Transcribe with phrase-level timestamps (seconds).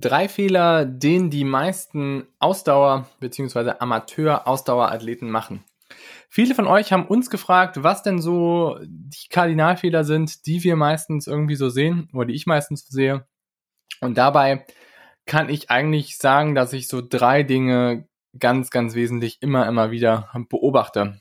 [0.00, 3.74] drei Fehler, den die meisten Ausdauer- bzw.
[3.78, 5.64] Amateur-Ausdauerathleten machen.
[6.28, 11.26] Viele von euch haben uns gefragt, was denn so die Kardinalfehler sind, die wir meistens
[11.26, 13.26] irgendwie so sehen oder die ich meistens sehe.
[14.00, 14.66] Und dabei
[15.24, 20.30] kann ich eigentlich sagen, dass ich so drei Dinge ganz, ganz wesentlich immer, immer wieder
[20.48, 21.20] beobachte.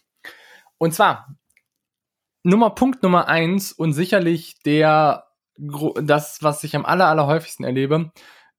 [0.78, 1.36] Und zwar
[2.44, 5.26] Nummer Punkt Nummer eins und sicherlich der
[5.58, 8.12] das, was ich am aller, aller häufigsten erlebe,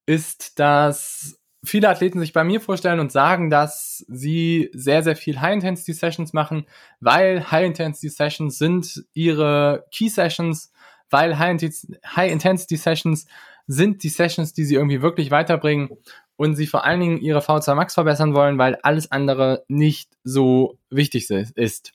[0.06, 5.40] ist, dass viele Athleten sich bei mir vorstellen und sagen, dass sie sehr, sehr viel
[5.40, 6.66] High-Intensity-Sessions machen,
[7.01, 10.73] weil High-Intensity-Sessions sind ihre Key-Sessions,
[11.10, 13.26] weil High-Intensity-Sessions
[13.66, 15.90] sind die Sessions, die sie irgendwie wirklich weiterbringen
[16.37, 20.79] und sie vor allen Dingen ihre V2 Max verbessern wollen, weil alles andere nicht so
[20.88, 21.93] wichtig ist.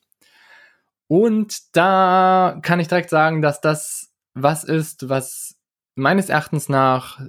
[1.08, 5.56] Und da kann ich direkt sagen, dass das was ist, was
[5.96, 7.20] meines Erachtens nach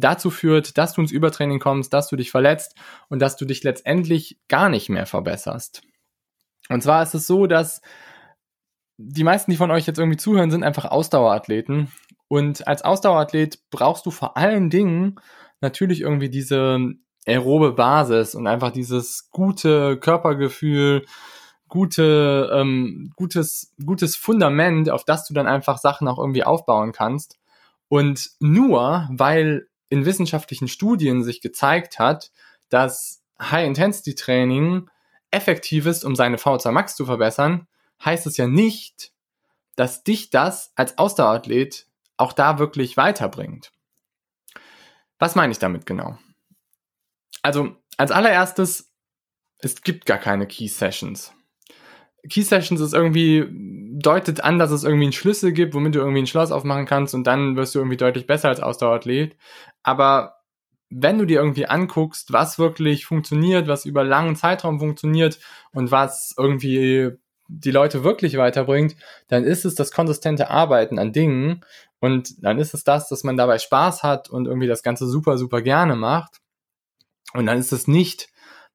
[0.00, 2.74] dazu führt, dass du ins Übertraining kommst, dass du dich verletzt
[3.08, 5.82] und dass du dich letztendlich gar nicht mehr verbesserst.
[6.68, 7.80] Und zwar ist es so, dass
[8.96, 11.90] die meisten, die von euch jetzt irgendwie zuhören, sind einfach Ausdauerathleten.
[12.28, 15.18] Und als Ausdauerathlet brauchst du vor allen Dingen
[15.60, 16.78] natürlich irgendwie diese
[17.26, 21.04] aerobe Basis und einfach dieses gute Körpergefühl,
[21.68, 27.38] gute, ähm, gutes, gutes Fundament, auf das du dann einfach Sachen auch irgendwie aufbauen kannst.
[27.88, 32.30] Und nur weil in wissenschaftlichen Studien sich gezeigt hat,
[32.70, 34.88] dass High-Intensity-Training
[35.30, 37.66] effektiv ist, um seine V2 Max zu verbessern,
[38.04, 39.12] heißt es ja nicht,
[39.76, 43.72] dass dich das als Ausdauerathlet auch da wirklich weiterbringt.
[45.18, 46.18] Was meine ich damit genau?
[47.42, 48.90] Also, als allererstes,
[49.58, 51.32] es gibt gar keine Key Sessions.
[52.28, 53.46] Key Sessions ist irgendwie,
[54.00, 57.14] deutet an, dass es irgendwie einen Schlüssel gibt, womit du irgendwie ein Schloss aufmachen kannst
[57.14, 59.36] und dann wirst du irgendwie deutlich besser als Ausdauerathlet.
[59.82, 60.36] Aber
[60.90, 65.38] wenn du dir irgendwie anguckst, was wirklich funktioniert, was über langen Zeitraum funktioniert
[65.72, 67.12] und was irgendwie
[67.48, 68.96] die Leute wirklich weiterbringt,
[69.28, 71.64] dann ist es das konsistente Arbeiten an Dingen
[72.00, 75.36] und dann ist es das, dass man dabei Spaß hat und irgendwie das Ganze super,
[75.36, 76.40] super gerne macht.
[77.34, 78.28] Und dann ist es nicht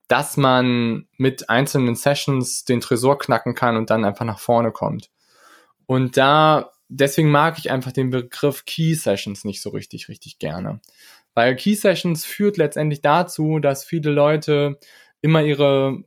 [0.07, 5.09] dass man mit einzelnen Sessions den Tresor knacken kann und dann einfach nach vorne kommt.
[5.85, 10.79] Und da, deswegen mag ich einfach den Begriff Key Sessions nicht so richtig, richtig gerne.
[11.33, 14.79] Weil Key Sessions führt letztendlich dazu, dass viele Leute
[15.21, 16.03] immer ihre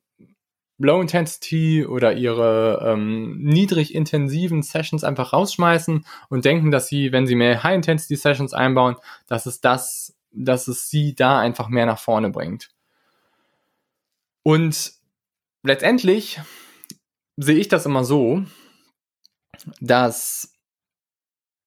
[0.79, 7.27] Low Intensity oder ihre ähm, niedrig intensiven Sessions einfach rausschmeißen und denken, dass sie, wenn
[7.27, 8.95] sie mehr High Intensity Sessions einbauen,
[9.27, 12.71] dass es das, dass es sie da einfach mehr nach vorne bringt.
[14.49, 14.95] Und
[15.63, 16.41] letztendlich
[17.37, 18.47] sehe ich das immer so,
[19.79, 20.55] dass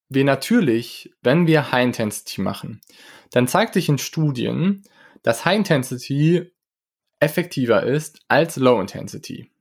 [0.09, 2.81] wir natürlich, wenn wir High Intensity machen,
[3.29, 4.81] dann zeigt sich in Studien,
[5.21, 6.51] dass High Intensity
[7.19, 9.51] effektiver ist als Low Intensity.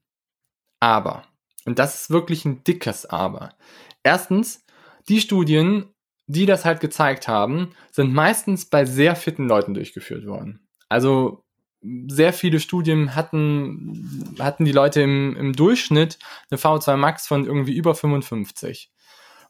[0.81, 1.28] Aber,
[1.66, 3.54] und das ist wirklich ein dickes Aber.
[4.02, 4.64] Erstens,
[5.10, 5.92] die Studien,
[6.26, 10.66] die das halt gezeigt haben, sind meistens bei sehr fitten Leuten durchgeführt worden.
[10.88, 11.44] Also
[11.83, 16.19] sehr viele Studien hatten, hatten die Leute im, im Durchschnitt
[16.51, 18.91] eine V2 Max von irgendwie über 55.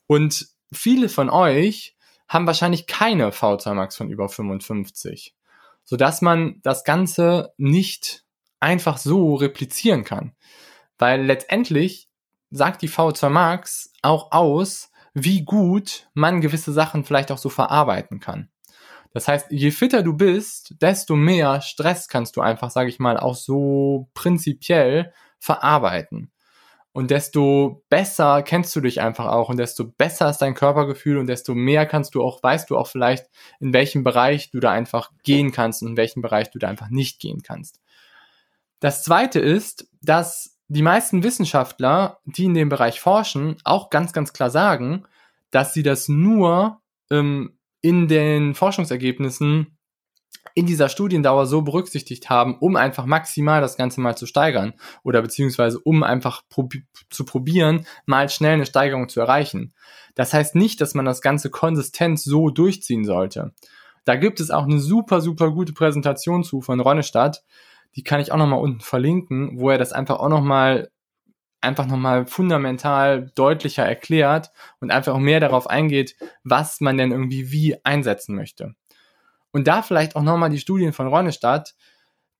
[0.06, 1.96] Und viele von euch
[2.28, 5.34] haben wahrscheinlich keine V2 Max von über 55,
[5.84, 8.24] sodass man das Ganze nicht
[8.60, 10.36] einfach so replizieren kann.
[10.98, 12.08] Weil letztendlich
[12.50, 18.20] sagt die V2 Max auch aus, wie gut man gewisse Sachen vielleicht auch so verarbeiten
[18.20, 18.50] kann.
[19.12, 23.18] Das heißt, je fitter du bist, desto mehr Stress kannst du einfach, sage ich mal,
[23.18, 26.30] auch so prinzipiell verarbeiten.
[26.92, 31.28] Und desto besser kennst du dich einfach auch und desto besser ist dein Körpergefühl und
[31.28, 33.26] desto mehr kannst du auch, weißt du auch vielleicht,
[33.60, 36.88] in welchem Bereich du da einfach gehen kannst und in welchem Bereich du da einfach
[36.88, 37.80] nicht gehen kannst.
[38.80, 44.32] Das zweite ist, dass die meisten Wissenschaftler, die in dem Bereich forschen, auch ganz, ganz
[44.32, 45.04] klar sagen,
[45.50, 46.80] dass sie das nur
[47.10, 49.78] ähm, in den Forschungsergebnissen
[50.54, 55.22] in dieser Studiendauer so berücksichtigt haben, um einfach maximal das Ganze mal zu steigern oder
[55.22, 59.74] beziehungsweise um einfach probi zu probieren, mal schnell eine Steigerung zu erreichen.
[60.14, 63.52] Das heißt nicht, dass man das Ganze konsistent so durchziehen sollte.
[64.04, 67.44] Da gibt es auch eine super, super gute Präsentation zu von Ronnestadt,
[67.96, 70.90] Die kann ich auch nochmal unten verlinken, wo er das einfach auch nochmal
[71.60, 77.52] einfach nochmal fundamental deutlicher erklärt und einfach auch mehr darauf eingeht, was man denn irgendwie
[77.52, 78.74] wie einsetzen möchte.
[79.52, 81.74] Und da vielleicht auch nochmal die Studien von Ronestadt,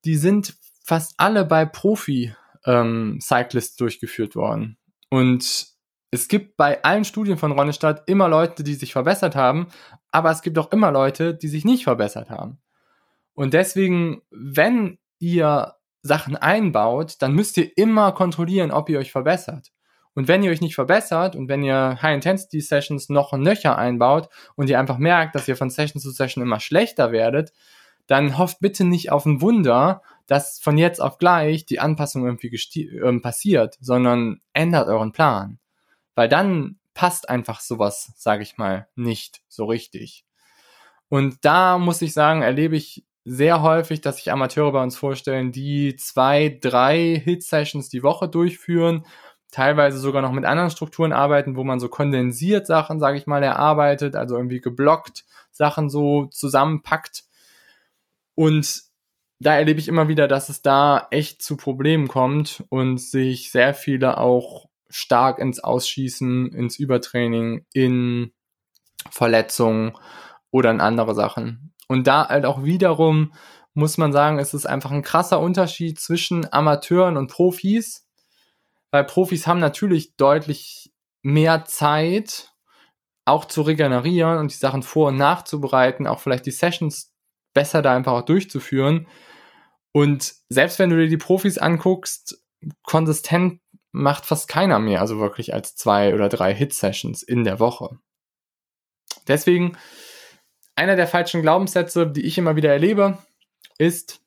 [0.05, 4.77] die sind fast alle bei Profi-Cyclists ähm, durchgeführt worden.
[5.09, 5.67] Und
[6.11, 9.67] es gibt bei allen Studien von Ronestadt immer Leute, die sich verbessert haben,
[10.11, 12.59] aber es gibt auch immer Leute, die sich nicht verbessert haben.
[13.33, 19.71] Und deswegen, wenn ihr Sachen einbaut, dann müsst ihr immer kontrollieren, ob ihr euch verbessert.
[20.13, 24.79] Und wenn ihr euch nicht verbessert und wenn ihr High-Intensity-Sessions noch nöcher einbaut und ihr
[24.79, 27.53] einfach merkt, dass ihr von Session zu Session immer schlechter werdet,
[28.07, 32.49] dann hofft bitte nicht auf ein Wunder, dass von jetzt auf gleich die Anpassung irgendwie
[32.81, 35.59] äh, passiert, sondern ändert euren Plan.
[36.15, 40.25] Weil dann passt einfach sowas, sage ich mal, nicht so richtig.
[41.07, 45.51] Und da muss ich sagen, erlebe ich sehr häufig, dass sich Amateure bei uns vorstellen,
[45.51, 49.05] die zwei, drei Hit-Sessions die Woche durchführen,
[49.51, 53.43] teilweise sogar noch mit anderen Strukturen arbeiten, wo man so kondensiert Sachen, sage ich mal,
[53.43, 57.25] erarbeitet, also irgendwie geblockt Sachen so zusammenpackt.
[58.33, 58.83] Und
[59.39, 63.73] da erlebe ich immer wieder, dass es da echt zu Problemen kommt und sich sehr
[63.73, 68.31] viele auch stark ins Ausschießen, ins Übertraining, in
[69.09, 69.93] Verletzungen
[70.51, 71.73] oder in andere Sachen.
[71.91, 73.33] Und da halt auch wiederum
[73.73, 78.07] muss man sagen, es ist einfach ein krasser Unterschied zwischen Amateuren und Profis,
[78.91, 82.53] weil Profis haben natürlich deutlich mehr Zeit,
[83.25, 87.13] auch zu regenerieren und die Sachen vor- und nachzubereiten, auch vielleicht die Sessions
[87.53, 89.05] besser da einfach auch durchzuführen.
[89.91, 92.41] Und selbst wenn du dir die Profis anguckst,
[92.83, 93.59] konsistent
[93.91, 97.99] macht fast keiner mehr, also wirklich als zwei oder drei Hit-Sessions in der Woche.
[99.27, 99.77] Deswegen,
[100.81, 103.19] einer der falschen Glaubenssätze, die ich immer wieder erlebe,
[103.77, 104.19] ist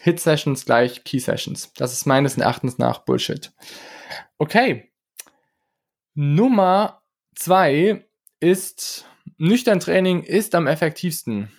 [0.00, 1.72] Hit-Sessions gleich Key-Sessions.
[1.74, 3.52] Das ist meines Erachtens nach Bullshit.
[4.38, 4.92] Okay.
[6.14, 7.02] Nummer
[7.34, 8.06] zwei
[8.38, 9.06] ist,
[9.38, 11.50] nüchtern Training ist am effektivsten.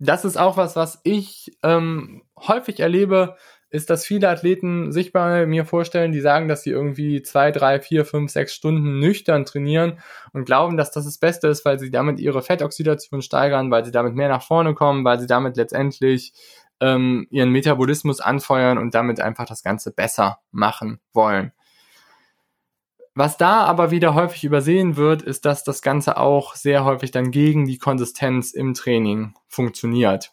[0.00, 3.36] Das ist auch was, was ich ähm, häufig erlebe,
[3.72, 7.80] ist, dass viele Athleten sich bei mir vorstellen, die sagen, dass sie irgendwie zwei, drei,
[7.80, 9.98] vier, fünf, sechs Stunden nüchtern trainieren
[10.34, 13.90] und glauben, dass das das Beste ist, weil sie damit ihre Fettoxidation steigern, weil sie
[13.90, 16.34] damit mehr nach vorne kommen, weil sie damit letztendlich
[16.80, 21.52] ähm, ihren Metabolismus anfeuern und damit einfach das Ganze besser machen wollen.
[23.14, 27.30] Was da aber wieder häufig übersehen wird, ist, dass das Ganze auch sehr häufig dann
[27.30, 30.32] gegen die Konsistenz im Training funktioniert.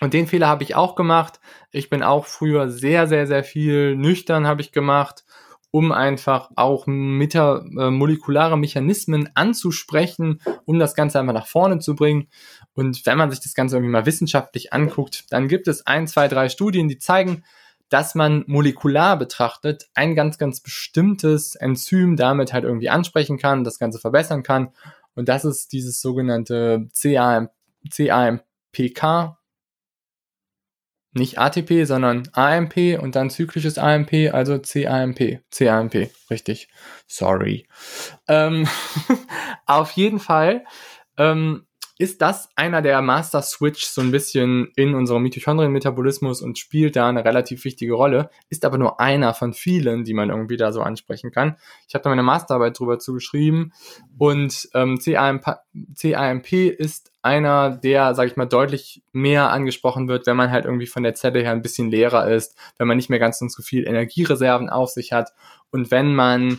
[0.00, 1.40] Und den Fehler habe ich auch gemacht.
[1.70, 5.24] Ich bin auch früher sehr, sehr, sehr viel nüchtern habe ich gemacht,
[5.70, 11.94] um einfach auch meta, äh, molekulare Mechanismen anzusprechen, um das Ganze einfach nach vorne zu
[11.94, 12.28] bringen.
[12.74, 16.28] Und wenn man sich das Ganze irgendwie mal wissenschaftlich anguckt, dann gibt es ein, zwei,
[16.28, 17.44] drei Studien, die zeigen,
[17.88, 23.78] dass man molekular betrachtet ein ganz, ganz bestimmtes Enzym damit halt irgendwie ansprechen kann, das
[23.78, 24.70] Ganze verbessern kann.
[25.14, 27.50] Und das ist dieses sogenannte CAM,
[27.90, 29.36] CAMPK,
[31.14, 35.40] nicht ATP, sondern AMP und dann zyklisches AMP, also CAMP.
[35.50, 36.68] CAMP, richtig.
[37.06, 37.66] Sorry.
[38.28, 38.66] Ähm,
[39.66, 40.64] auf jeden Fall
[41.16, 41.66] ähm,
[42.04, 47.08] ist das einer der Master Switch so ein bisschen in unserem Mitochondrien-Metabolismus und spielt da
[47.08, 50.82] eine relativ wichtige Rolle, ist aber nur einer von vielen, die man irgendwie da so
[50.82, 51.56] ansprechen kann.
[51.88, 53.72] Ich habe da meine Masterarbeit drüber zugeschrieben
[54.18, 55.46] und ähm, CAMP,
[55.98, 60.86] CAMP ist einer, der, sage ich mal, deutlich mehr angesprochen wird, wenn man halt irgendwie
[60.86, 63.88] von der Zelle her ein bisschen leerer ist, wenn man nicht mehr ganz so viel
[63.88, 65.32] Energiereserven auf sich hat
[65.70, 66.58] und wenn man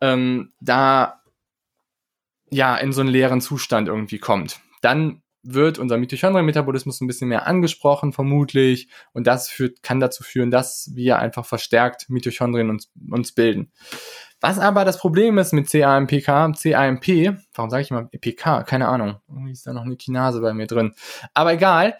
[0.00, 1.20] ähm, da
[2.50, 4.60] ja, in so einen leeren Zustand irgendwie kommt.
[4.80, 10.50] Dann wird unser Mitochondrien-Metabolismus ein bisschen mehr angesprochen, vermutlich, und das führt, kann dazu führen,
[10.50, 13.72] dass wir einfach verstärkt Mitochondrien uns, uns bilden.
[14.40, 18.62] Was aber das Problem ist mit CAMPK, CAMP, warum sage ich immer PK?
[18.62, 19.16] Keine Ahnung.
[19.28, 20.94] Irgendwie ist da noch eine Kinase bei mir drin.
[21.34, 21.98] Aber egal.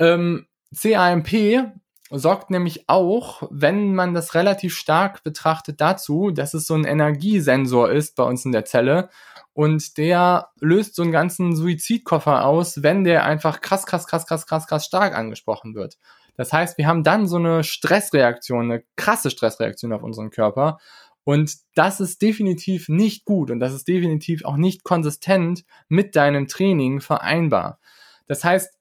[0.00, 1.72] Ähm, CAMP
[2.10, 7.90] sorgt nämlich auch, wenn man das relativ stark betrachtet, dazu, dass es so ein Energiesensor
[7.90, 9.08] ist bei uns in der Zelle
[9.52, 14.46] und der löst so einen ganzen Suizidkoffer aus, wenn der einfach krass, krass, krass, krass,
[14.46, 15.96] krass, krass stark angesprochen wird.
[16.36, 20.78] Das heißt, wir haben dann so eine Stressreaktion, eine krasse Stressreaktion auf unseren Körper.
[21.24, 26.46] Und das ist definitiv nicht gut und das ist definitiv auch nicht konsistent mit deinem
[26.46, 27.80] Training vereinbar.
[28.28, 28.75] Das heißt,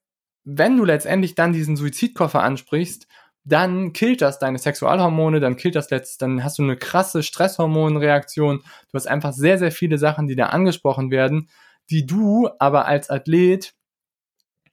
[0.46, 3.08] wenn du letztendlich dann diesen Suizidkoffer ansprichst
[3.46, 8.58] dann killt das deine Sexualhormone, dann killt das letzt, dann hast du eine krasse Stresshormonreaktion.
[8.58, 11.48] Du hast einfach sehr, sehr viele Sachen, die da angesprochen werden,
[11.92, 13.76] die du aber als Athlet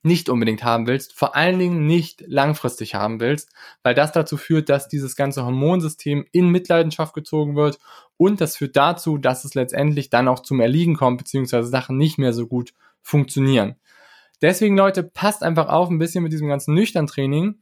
[0.01, 3.51] nicht unbedingt haben willst, vor allen Dingen nicht langfristig haben willst,
[3.83, 7.77] weil das dazu führt, dass dieses ganze Hormonsystem in Mitleidenschaft gezogen wird
[8.17, 12.17] und das führt dazu, dass es letztendlich dann auch zum Erliegen kommt, beziehungsweise Sachen nicht
[12.17, 13.75] mehr so gut funktionieren.
[14.41, 17.61] Deswegen, Leute, passt einfach auf ein bisschen mit diesem ganzen nüchtern Training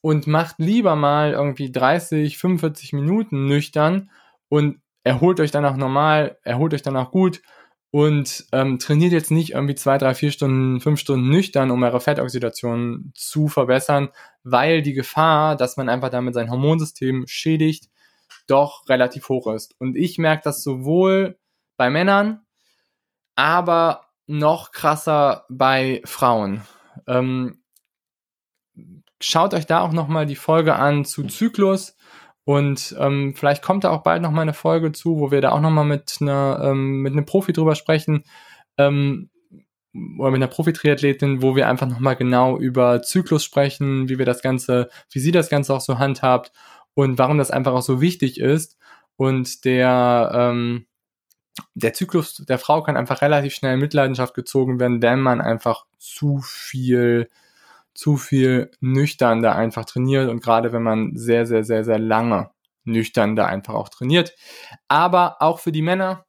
[0.00, 4.10] und macht lieber mal irgendwie 30, 45 Minuten nüchtern
[4.48, 7.42] und erholt euch danach normal, erholt euch danach gut
[7.90, 12.00] und ähm, trainiert jetzt nicht irgendwie zwei, drei, vier Stunden, fünf Stunden nüchtern, um eure
[12.00, 14.10] Fettoxidation zu verbessern,
[14.42, 17.88] weil die Gefahr, dass man einfach damit sein Hormonsystem schädigt,
[18.46, 19.74] doch relativ hoch ist.
[19.78, 21.38] Und ich merke das sowohl
[21.76, 22.42] bei Männern,
[23.36, 26.62] aber noch krasser bei Frauen.
[27.06, 27.62] Ähm,
[29.20, 31.96] schaut euch da auch nochmal die Folge an zu Zyklus
[32.44, 35.50] und ähm, vielleicht kommt da auch bald noch mal eine Folge zu, wo wir da
[35.50, 38.24] auch noch mal mit einer ähm, mit einem Profi drüber sprechen
[38.76, 39.30] ähm,
[40.18, 44.26] oder mit einer Profi-Triathletin, wo wir einfach noch mal genau über Zyklus sprechen, wie wir
[44.26, 46.52] das Ganze, wie sie das Ganze auch so handhabt
[46.94, 48.78] und warum das einfach auch so wichtig ist.
[49.16, 50.86] Und der ähm,
[51.74, 55.86] der Zyklus der Frau kann einfach relativ schnell in Mitleidenschaft gezogen werden, wenn man einfach
[55.98, 57.28] zu viel
[57.94, 62.50] zu viel nüchtern da einfach trainiert und gerade wenn man sehr, sehr, sehr, sehr lange
[62.84, 64.36] nüchtern da einfach auch trainiert.
[64.86, 66.24] Aber auch für die Männer,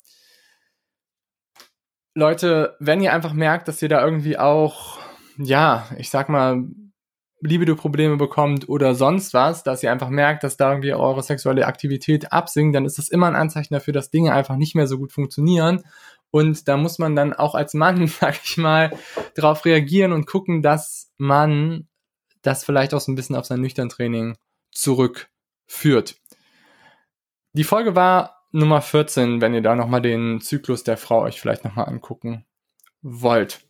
[2.16, 4.98] Leute, wenn ihr einfach merkt, dass ihr da irgendwie auch,
[5.38, 6.64] ja, ich sag mal,
[7.42, 12.32] Libido-Probleme bekommt oder sonst was, dass ihr einfach merkt, dass da irgendwie eure sexuelle Aktivität
[12.32, 15.12] absinkt, dann ist das immer ein Anzeichen dafür, dass Dinge einfach nicht mehr so gut
[15.12, 15.84] funktionieren.
[16.32, 18.92] Und da muss man dann auch als Mann, sag ich mal,
[19.36, 21.88] darauf reagieren und gucken, dass man
[22.42, 24.38] das vielleicht auch so ein bisschen auf sein nüchtern Training
[24.72, 26.16] zurückführt.
[27.54, 31.64] Die Folge war Nummer 14, wenn ihr da nochmal den Zyklus der Frau euch vielleicht
[31.64, 32.46] nochmal angucken
[33.02, 33.69] wollt.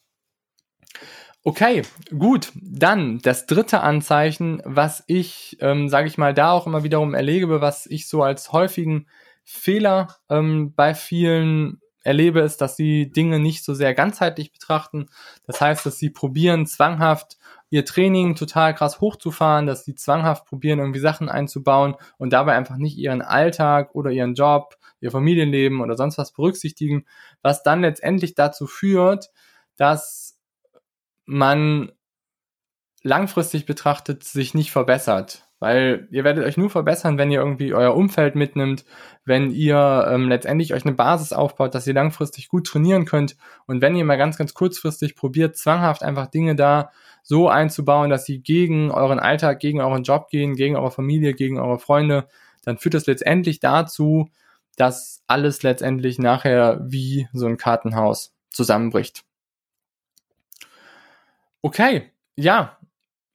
[1.50, 1.82] Okay,
[2.16, 2.52] gut.
[2.62, 7.60] Dann das dritte Anzeichen, was ich, ähm, sage ich mal, da auch immer wiederum erlebe,
[7.60, 9.08] was ich so als häufigen
[9.44, 15.08] Fehler ähm, bei vielen erlebe, ist, dass sie Dinge nicht so sehr ganzheitlich betrachten.
[15.48, 17.40] Das heißt, dass sie probieren, zwanghaft
[17.72, 22.78] ihr Training total krass hochzufahren, dass sie zwanghaft probieren, irgendwie Sachen einzubauen und dabei einfach
[22.78, 27.08] nicht ihren Alltag oder ihren Job, ihr Familienleben oder sonst was berücksichtigen,
[27.42, 29.32] was dann letztendlich dazu führt,
[29.78, 30.29] dass
[31.30, 31.92] man
[33.04, 35.46] langfristig betrachtet sich nicht verbessert.
[35.60, 38.86] Weil ihr werdet euch nur verbessern, wenn ihr irgendwie euer Umfeld mitnimmt,
[39.26, 43.36] wenn ihr ähm, letztendlich euch eine Basis aufbaut, dass ihr langfristig gut trainieren könnt
[43.68, 46.92] und wenn ihr mal ganz, ganz kurzfristig probiert, zwanghaft einfach Dinge da
[47.24, 51.60] so einzubauen, dass sie gegen euren Alltag, gegen euren Job gehen, gegen eure Familie, gegen
[51.60, 52.28] eure Freunde,
[52.64, 54.30] dann führt das letztendlich dazu,
[54.78, 59.26] dass alles letztendlich nachher wie so ein Kartenhaus zusammenbricht.
[61.62, 62.78] Okay, ja,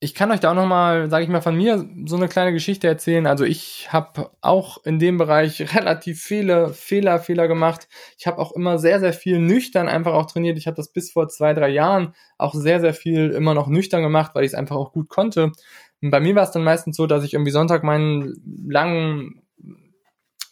[0.01, 2.87] ich kann euch da auch nochmal, sage ich mal, von mir so eine kleine Geschichte
[2.87, 3.27] erzählen.
[3.27, 7.89] Also ich habe auch in dem Bereich relativ viele Fehler, Fehler gemacht.
[8.19, 10.59] Ich habe auch immer sehr, sehr viel nüchtern einfach auch trainiert.
[10.59, 14.03] Ich habe das bis vor zwei, drei Jahren auch sehr, sehr viel immer noch nüchtern
[14.03, 15.53] gemacht, weil ich es einfach auch gut konnte.
[16.03, 18.35] Und bei mir war es dann meistens so, dass ich irgendwie Sonntag meinen
[18.69, 19.41] langen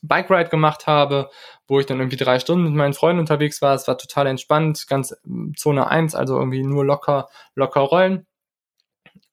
[0.02, 1.30] Bike Ride gemacht habe,
[1.68, 3.75] wo ich dann irgendwie drei Stunden mit meinen Freunden unterwegs war.
[3.75, 5.14] Es war total entspannt, ganz
[5.56, 8.26] Zone 1, also irgendwie nur locker, locker rollen.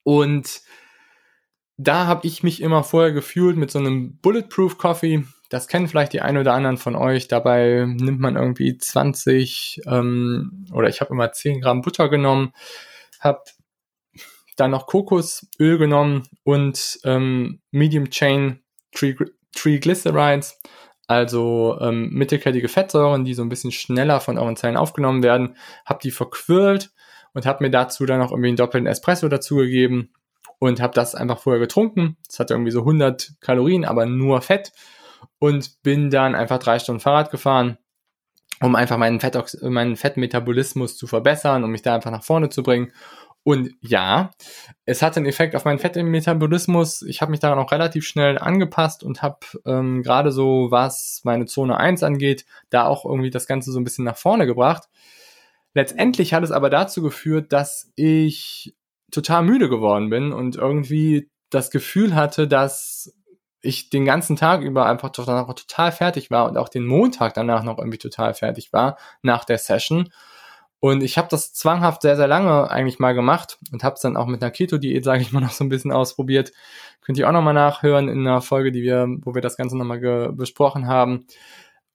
[0.03, 0.61] Und
[1.77, 5.25] da habe ich mich immer vorher gefühlt mit so einem Bulletproof Coffee.
[5.49, 7.27] Das kennen vielleicht die einen oder anderen von euch.
[7.27, 12.53] Dabei nimmt man irgendwie 20 ähm, oder ich habe immer 10 Gramm Butter genommen,
[13.19, 13.41] habe
[14.55, 18.61] dann noch Kokosöl genommen und ähm, Medium Chain
[19.55, 20.59] Triglycerides,
[21.07, 25.99] also ähm, mittelkettige Fettsäuren, die so ein bisschen schneller von euren Zellen aufgenommen werden, habe
[26.03, 26.91] die verquirlt
[27.33, 30.13] und habe mir dazu dann noch irgendwie einen doppelten Espresso dazugegeben
[30.59, 32.17] und habe das einfach vorher getrunken.
[32.27, 34.71] Das hatte irgendwie so 100 Kalorien, aber nur Fett
[35.39, 37.77] und bin dann einfach drei Stunden Fahrrad gefahren,
[38.61, 42.61] um einfach meinen, Fett, meinen Fettmetabolismus zu verbessern, um mich da einfach nach vorne zu
[42.61, 42.91] bringen.
[43.49, 44.29] Und ja,
[44.85, 47.01] es hat einen Effekt auf meinen Fettmetabolismus.
[47.01, 51.47] Ich habe mich daran auch relativ schnell angepasst und habe ähm, gerade so, was meine
[51.47, 54.83] Zone 1 angeht, da auch irgendwie das Ganze so ein bisschen nach vorne gebracht.
[55.73, 58.75] Letztendlich hat es aber dazu geführt, dass ich
[59.11, 63.15] total müde geworden bin und irgendwie das Gefühl hatte, dass
[63.61, 67.79] ich den ganzen Tag über einfach total fertig war und auch den Montag danach noch
[67.79, 70.09] irgendwie total fertig war nach der Session.
[70.81, 74.15] Und ich habe das zwanghaft sehr, sehr lange eigentlich mal gemacht und habe es dann
[74.15, 76.51] auch mit einer Keto-Diät, sage ich mal, noch so ein bisschen ausprobiert.
[77.01, 80.31] Könnt ihr auch nochmal nachhören in einer Folge, die wir, wo wir das Ganze nochmal
[80.31, 81.25] besprochen haben.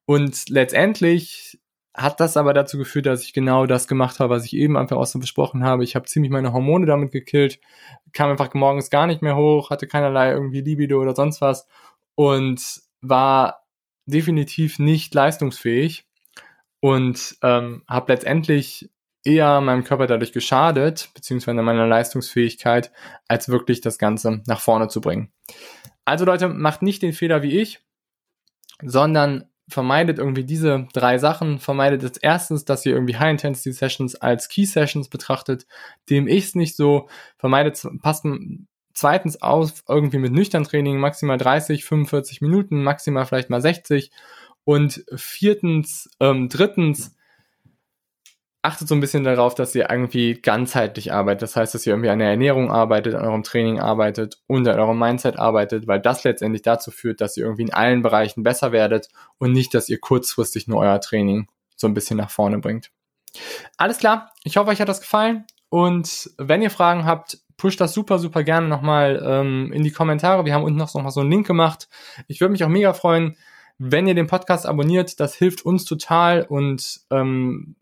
[0.06, 1.58] Und letztendlich
[1.94, 4.96] hat das aber dazu geführt, dass ich genau das gemacht habe, was ich eben einfach
[4.96, 5.84] auch so besprochen habe.
[5.84, 7.60] Ich habe ziemlich meine Hormone damit gekillt,
[8.12, 11.68] kam einfach morgens gar nicht mehr hoch, hatte keinerlei irgendwie Libido oder sonst was
[12.16, 12.60] und
[13.00, 13.64] war
[14.06, 16.04] definitiv nicht leistungsfähig
[16.84, 18.90] und ähm, habe letztendlich
[19.24, 22.92] eher meinem Körper dadurch geschadet, beziehungsweise meiner Leistungsfähigkeit,
[23.26, 25.32] als wirklich das Ganze nach vorne zu bringen.
[26.04, 27.80] Also Leute, macht nicht den Fehler wie ich,
[28.82, 31.58] sondern vermeidet irgendwie diese drei Sachen.
[31.58, 35.66] Vermeidet als erstes, dass ihr irgendwie High-Intensity-Sessions als Key-Sessions betrachtet.
[36.10, 37.08] Dem ich es nicht so.
[37.38, 38.26] Vermeidet, passt
[38.92, 44.10] zweitens auf irgendwie mit nüchtern Training maximal 30, 45 Minuten, maximal vielleicht mal 60.
[44.64, 47.14] Und viertens, ähm, drittens,
[48.64, 51.42] achtet so ein bisschen darauf, dass ihr irgendwie ganzheitlich arbeitet.
[51.42, 54.80] Das heißt, dass ihr irgendwie an der Ernährung arbeitet, an eurem Training arbeitet und an
[54.80, 58.72] eurem Mindset arbeitet, weil das letztendlich dazu führt, dass ihr irgendwie in allen Bereichen besser
[58.72, 62.90] werdet und nicht, dass ihr kurzfristig nur euer Training so ein bisschen nach vorne bringt.
[63.76, 67.92] Alles klar, ich hoffe, euch hat das gefallen und wenn ihr Fragen habt, pusht das
[67.92, 70.46] super, super gerne nochmal ähm, in die Kommentare.
[70.46, 71.88] Wir haben unten noch, noch so einen Link gemacht.
[72.28, 73.36] Ich würde mich auch mega freuen,
[73.78, 75.20] wenn ihr den Podcast abonniert.
[75.20, 77.76] Das hilft uns total und ähm,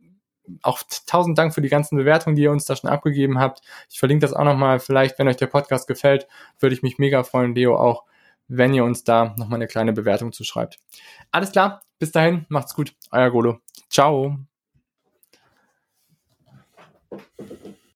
[0.63, 3.63] auch tausend Dank für die ganzen Bewertungen, die ihr uns da schon abgegeben habt.
[3.89, 4.81] Ich verlinke das auch nochmal.
[4.81, 6.27] Vielleicht, wenn euch der Podcast gefällt,
[6.59, 8.05] würde ich mich mega freuen, Leo, auch
[8.49, 10.79] wenn ihr uns da nochmal eine kleine Bewertung zuschreibt.
[11.31, 13.61] Alles klar, bis dahin, macht's gut, euer Golo.
[13.89, 14.39] Ciao.